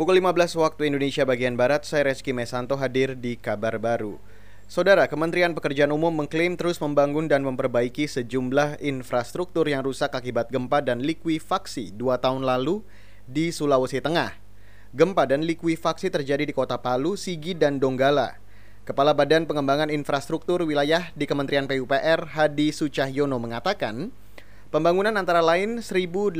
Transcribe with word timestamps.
Pukul 0.00 0.16
15 0.16 0.56
waktu 0.56 0.88
Indonesia 0.88 1.28
bagian 1.28 1.60
Barat, 1.60 1.84
saya 1.84 2.08
Reski 2.08 2.32
Mesanto 2.32 2.72
hadir 2.80 3.20
di 3.20 3.36
Kabar 3.36 3.76
Baru. 3.76 4.16
Saudara, 4.64 5.04
Kementerian 5.04 5.52
Pekerjaan 5.52 5.92
Umum 5.92 6.08
mengklaim 6.08 6.56
terus 6.56 6.80
membangun 6.80 7.28
dan 7.28 7.44
memperbaiki 7.44 8.08
sejumlah 8.08 8.80
infrastruktur 8.80 9.68
yang 9.68 9.84
rusak 9.84 10.16
akibat 10.16 10.48
gempa 10.48 10.80
dan 10.80 11.04
likuifaksi 11.04 11.92
dua 11.92 12.16
tahun 12.16 12.48
lalu 12.48 12.80
di 13.28 13.52
Sulawesi 13.52 14.00
Tengah. 14.00 14.40
Gempa 14.96 15.28
dan 15.28 15.44
likuifaksi 15.44 16.08
terjadi 16.08 16.48
di 16.48 16.56
kota 16.56 16.80
Palu, 16.80 17.20
Sigi, 17.20 17.52
dan 17.52 17.76
Donggala. 17.76 18.40
Kepala 18.88 19.12
Badan 19.12 19.44
Pengembangan 19.44 19.92
Infrastruktur 19.92 20.64
Wilayah 20.64 21.12
di 21.12 21.28
Kementerian 21.28 21.68
PUPR, 21.68 22.40
Hadi 22.40 22.72
Sucahyono 22.72 23.36
mengatakan, 23.36 24.08
Pembangunan 24.70 25.10
antara 25.18 25.42
lain 25.42 25.82
1.800 25.82 26.38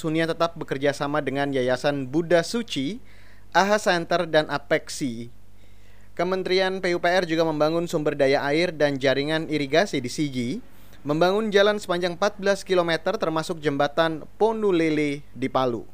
hunian 0.00 0.24
tetap 0.32 0.56
bekerja 0.56 0.96
sama 0.96 1.20
dengan 1.20 1.52
Yayasan 1.52 2.08
Buddha 2.08 2.40
Suci, 2.40 3.04
AHA 3.52 3.76
Center, 3.84 4.24
dan 4.24 4.48
Apexi. 4.48 5.28
Kementerian 6.16 6.80
PUPR 6.80 7.28
juga 7.28 7.44
membangun 7.44 7.84
sumber 7.84 8.16
daya 8.16 8.40
air 8.48 8.72
dan 8.72 8.96
jaringan 8.96 9.52
irigasi 9.52 10.00
di 10.00 10.08
Sigi, 10.08 10.64
membangun 11.04 11.52
jalan 11.52 11.76
sepanjang 11.76 12.16
14 12.16 12.64
km 12.64 13.12
termasuk 13.12 13.60
jembatan 13.60 14.24
Ponulele 14.40 15.20
di 15.36 15.48
Palu. 15.52 15.84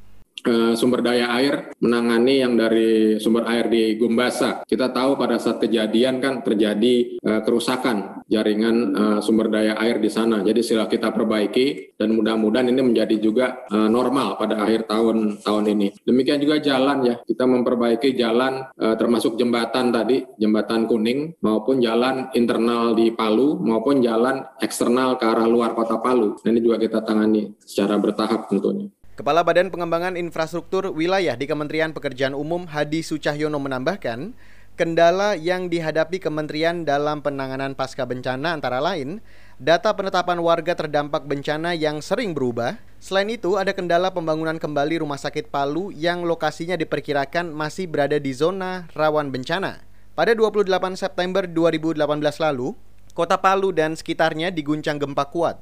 Eh, 0.42 0.74
sumber 0.74 1.06
daya 1.06 1.30
air 1.38 1.70
menangani 1.78 2.42
yang 2.42 2.58
dari 2.58 3.14
sumber 3.22 3.46
air 3.46 3.70
di 3.70 3.94
Gumbasa. 3.94 4.66
Kita 4.66 4.90
tahu 4.90 5.14
pada 5.14 5.38
saat 5.38 5.62
kejadian 5.62 6.18
kan 6.18 6.42
terjadi 6.42 7.22
uh, 7.22 7.46
kerusakan 7.46 8.26
jaringan 8.26 8.76
uh, 8.90 9.18
sumber 9.22 9.46
daya 9.46 9.78
air 9.78 10.02
di 10.02 10.10
sana. 10.10 10.42
Jadi 10.42 10.66
sila 10.66 10.90
kita 10.90 11.14
perbaiki 11.14 11.94
dan 11.94 12.18
mudah-mudahan 12.18 12.74
ini 12.74 12.82
menjadi 12.82 13.22
juga 13.22 13.62
uh, 13.70 13.86
normal 13.86 14.34
pada 14.34 14.66
akhir 14.66 14.90
tahun 14.90 15.38
tahun 15.46 15.64
ini. 15.78 16.02
Demikian 16.02 16.42
juga 16.42 16.58
jalan 16.58 17.06
ya. 17.06 17.14
Kita 17.22 17.46
memperbaiki 17.46 18.10
jalan 18.18 18.66
uh, 18.66 18.98
termasuk 18.98 19.38
jembatan 19.38 19.94
tadi, 19.94 20.26
jembatan 20.42 20.90
kuning 20.90 21.38
maupun 21.38 21.78
jalan 21.78 22.34
internal 22.34 22.98
di 22.98 23.14
Palu 23.14 23.62
maupun 23.62 24.02
jalan 24.02 24.42
eksternal 24.58 25.22
ke 25.22 25.24
arah 25.28 25.46
luar 25.46 25.78
kota 25.78 26.02
Palu. 26.02 26.34
Nah, 26.42 26.50
ini 26.50 26.58
juga 26.58 26.82
kita 26.82 26.98
tangani 27.06 27.54
secara 27.62 27.94
bertahap 27.94 28.50
tentunya. 28.50 28.90
Kepala 29.12 29.44
Badan 29.44 29.68
Pengembangan 29.68 30.16
Infrastruktur 30.16 30.88
Wilayah 30.88 31.36
di 31.36 31.44
Kementerian 31.44 31.92
Pekerjaan 31.92 32.32
Umum 32.32 32.64
Hadi 32.64 33.04
Sucahyono 33.04 33.60
menambahkan, 33.60 34.32
kendala 34.80 35.36
yang 35.36 35.68
dihadapi 35.68 36.16
kementerian 36.16 36.88
dalam 36.88 37.20
penanganan 37.20 37.76
pasca 37.76 38.08
bencana 38.08 38.56
antara 38.56 38.80
lain 38.80 39.20
data 39.60 39.92
penetapan 39.92 40.40
warga 40.40 40.72
terdampak 40.72 41.28
bencana 41.28 41.76
yang 41.76 42.00
sering 42.00 42.32
berubah. 42.32 42.80
Selain 43.04 43.28
itu, 43.28 43.60
ada 43.60 43.76
kendala 43.76 44.08
pembangunan 44.16 44.56
kembali 44.56 45.04
Rumah 45.04 45.20
Sakit 45.20 45.52
Palu 45.52 45.92
yang 45.92 46.24
lokasinya 46.24 46.80
diperkirakan 46.80 47.52
masih 47.52 47.92
berada 47.92 48.16
di 48.16 48.32
zona 48.32 48.88
rawan 48.96 49.28
bencana. 49.28 49.84
Pada 50.16 50.32
28 50.32 50.72
September 50.96 51.44
2018 51.44 52.00
lalu, 52.40 52.72
Kota 53.12 53.36
Palu 53.36 53.76
dan 53.76 53.92
sekitarnya 53.92 54.48
diguncang 54.48 54.96
gempa 54.96 55.28
kuat 55.28 55.60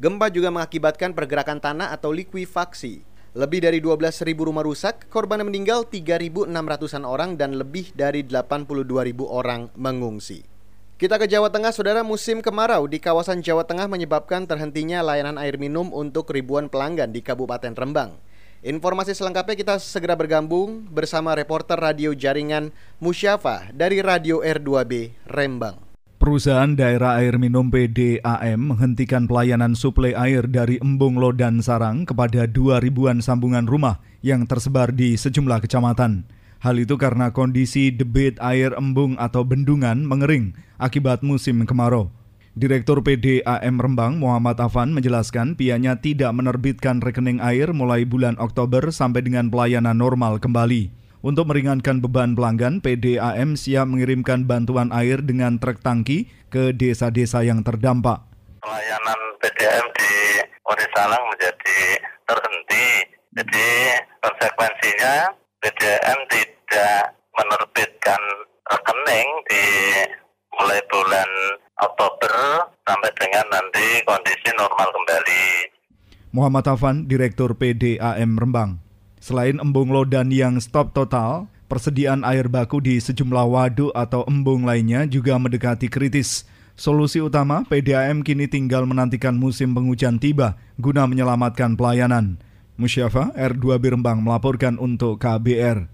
Gempa 0.00 0.32
juga 0.32 0.48
mengakibatkan 0.48 1.12
pergerakan 1.12 1.60
tanah 1.60 1.92
atau 1.92 2.08
likuifaksi. 2.08 3.04
Lebih 3.36 3.60
dari 3.60 3.84
12.000 3.84 4.32
rumah 4.32 4.64
rusak, 4.64 5.12
korban 5.12 5.44
meninggal 5.44 5.84
3.600-an 5.84 7.04
orang 7.04 7.36
dan 7.36 7.52
lebih 7.52 7.92
dari 7.92 8.24
82.000 8.24 8.80
orang 9.28 9.68
mengungsi. 9.76 10.48
Kita 10.96 11.20
ke 11.20 11.28
Jawa 11.28 11.52
Tengah, 11.52 11.76
saudara 11.76 12.00
musim 12.00 12.40
kemarau 12.40 12.88
di 12.88 12.96
kawasan 12.96 13.44
Jawa 13.44 13.68
Tengah 13.68 13.92
menyebabkan 13.92 14.48
terhentinya 14.48 15.04
layanan 15.04 15.36
air 15.36 15.60
minum 15.60 15.92
untuk 15.92 16.32
ribuan 16.32 16.72
pelanggan 16.72 17.12
di 17.12 17.20
Kabupaten 17.20 17.76
Rembang. 17.76 18.16
Informasi 18.64 19.12
selengkapnya 19.12 19.52
kita 19.52 19.74
segera 19.84 20.16
bergabung 20.16 20.88
bersama 20.88 21.36
reporter 21.36 21.76
radio 21.76 22.16
jaringan 22.16 22.72
Musyafa 23.04 23.68
dari 23.76 24.00
Radio 24.00 24.40
R2B 24.40 25.12
Rembang. 25.28 25.89
Perusahaan 26.20 26.68
daerah 26.76 27.16
air 27.16 27.40
minum 27.40 27.72
PDAM 27.72 28.60
menghentikan 28.60 29.24
pelayanan 29.24 29.72
suplai 29.72 30.12
air 30.12 30.44
dari 30.44 30.76
Embung 30.76 31.16
Lodan 31.16 31.64
Sarang 31.64 32.04
kepada 32.04 32.44
dua 32.44 32.76
ribuan 32.76 33.24
sambungan 33.24 33.64
rumah 33.64 34.04
yang 34.20 34.44
tersebar 34.44 34.92
di 34.92 35.16
sejumlah 35.16 35.64
kecamatan. 35.64 36.28
Hal 36.60 36.76
itu 36.76 37.00
karena 37.00 37.32
kondisi 37.32 37.88
debit 37.88 38.36
air 38.36 38.76
embung 38.76 39.16
atau 39.16 39.48
bendungan 39.48 40.04
mengering 40.04 40.52
akibat 40.76 41.24
musim 41.24 41.64
kemarau. 41.64 42.12
Direktur 42.52 43.00
PDAM 43.00 43.80
Rembang 43.80 44.20
Muhammad 44.20 44.60
Afan 44.60 44.92
menjelaskan 44.92 45.56
pihaknya 45.56 46.04
tidak 46.04 46.36
menerbitkan 46.36 47.00
rekening 47.00 47.40
air 47.40 47.72
mulai 47.72 48.04
bulan 48.04 48.36
Oktober 48.36 48.92
sampai 48.92 49.24
dengan 49.24 49.48
pelayanan 49.48 49.96
normal 49.96 50.36
kembali. 50.36 50.99
Untuk 51.20 51.52
meringankan 51.52 52.00
beban 52.00 52.32
pelanggan, 52.32 52.80
PDAM 52.80 53.52
siap 53.52 53.84
mengirimkan 53.92 54.48
bantuan 54.48 54.88
air 54.88 55.20
dengan 55.20 55.60
truk 55.60 55.84
tangki 55.84 56.32
ke 56.48 56.72
desa-desa 56.72 57.44
yang 57.44 57.60
terdampak. 57.60 58.24
Pelayanan 58.64 59.20
PDAM 59.36 59.84
di 60.00 60.12
Warisalang 60.64 61.20
menjadi 61.28 61.80
terhenti. 62.24 62.86
Jadi 63.36 63.68
konsekuensinya 64.24 65.14
PDAM 65.60 66.18
tidak 66.32 67.12
menerbitkan 67.36 68.22
rekening 68.64 69.28
di 69.44 69.64
mulai 70.56 70.80
bulan 70.88 71.30
Oktober 71.84 72.32
sampai 72.88 73.12
dengan 73.20 73.44
nanti 73.52 74.00
kondisi 74.08 74.56
normal 74.56 74.88
kembali. 74.88 75.44
Muhammad 76.32 76.64
Afan, 76.64 77.04
Direktur 77.04 77.60
PDAM 77.60 78.40
Rembang. 78.40 78.89
Selain 79.20 79.60
embung 79.60 79.92
lodan 79.92 80.32
yang 80.32 80.56
stop 80.64 80.96
total, 80.96 81.44
persediaan 81.68 82.24
air 82.24 82.48
baku 82.48 82.80
di 82.80 82.96
sejumlah 82.96 83.46
waduk 83.52 83.92
atau 83.92 84.24
embung 84.24 84.64
lainnya 84.64 85.04
juga 85.04 85.36
mendekati 85.36 85.92
kritis. 85.92 86.48
Solusi 86.72 87.20
utama, 87.20 87.60
PDAM 87.68 88.24
kini 88.24 88.48
tinggal 88.48 88.88
menantikan 88.88 89.36
musim 89.36 89.76
penghujan 89.76 90.16
tiba 90.16 90.56
guna 90.80 91.04
menyelamatkan 91.04 91.76
pelayanan. 91.76 92.40
Musyafa 92.80 93.36
R2 93.36 93.76
Birembang 93.76 94.24
melaporkan 94.24 94.80
untuk 94.80 95.20
KBR. 95.20 95.84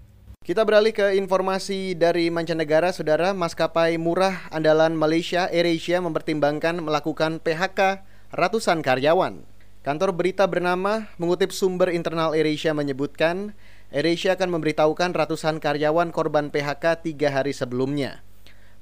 Kita 0.47 0.63
beralih 0.63 0.95
ke 0.95 1.19
informasi 1.19 1.99
dari 1.99 2.31
mancanegara, 2.31 2.95
saudara. 2.95 3.35
Maskapai 3.35 3.99
murah 3.99 4.47
andalan 4.47 4.95
Malaysia, 4.95 5.51
AirAsia 5.51 5.99
mempertimbangkan 5.99 6.79
melakukan 6.79 7.43
PHK 7.43 8.07
ratusan 8.31 8.79
karyawan. 8.79 9.43
Kantor 9.87 10.11
berita 10.19 10.43
bernama 10.43 11.07
mengutip 11.15 11.55
sumber 11.55 11.95
internal 11.95 12.35
AirAsia 12.35 12.75
menyebutkan 12.75 13.55
AirAsia 13.87 14.35
akan 14.35 14.59
memberitahukan 14.59 15.15
ratusan 15.15 15.63
karyawan 15.63 16.11
korban 16.11 16.51
PHK 16.51 17.07
tiga 17.07 17.31
hari 17.31 17.55
sebelumnya. 17.55 18.19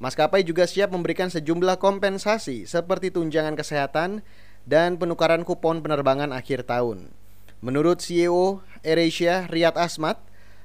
Maskapai 0.01 0.41
juga 0.41 0.65
siap 0.65 0.89
memberikan 0.97 1.29
sejumlah 1.29 1.77
kompensasi 1.77 2.65
seperti 2.65 3.13
tunjangan 3.13 3.53
kesehatan 3.53 4.25
dan 4.65 4.97
penukaran 4.97 5.45
kupon 5.45 5.85
penerbangan 5.85 6.33
akhir 6.33 6.65
tahun. 6.65 7.13
Menurut 7.61 8.01
CEO 8.01 8.65
AirAsia 8.81 9.45
Riyad 9.45 9.77
Asmat, 9.77 10.17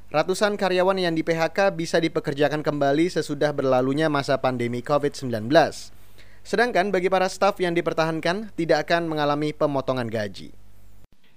ratusan 0.09 0.56
karyawan 0.56 0.97
yang 0.97 1.12
di 1.12 1.21
PHK 1.21 1.69
bisa 1.77 2.00
dipekerjakan 2.00 2.65
kembali 2.65 3.12
sesudah 3.12 3.53
berlalunya 3.53 4.09
masa 4.09 4.41
pandemi 4.41 4.81
COVID-19. 4.81 5.53
Sedangkan 6.45 6.93
bagi 6.93 7.09
para 7.09 7.27
staf 7.27 7.59
yang 7.59 7.73
dipertahankan 7.73 8.53
tidak 8.55 8.89
akan 8.89 9.09
mengalami 9.09 9.56
pemotongan 9.56 10.09
gaji. 10.09 10.53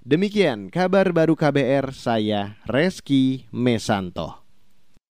Demikian 0.04 0.68
kabar 0.68 1.08
baru 1.16 1.32
KBR 1.32 1.96
saya 1.96 2.60
Reski 2.68 3.48
Mesanto. 3.48 4.43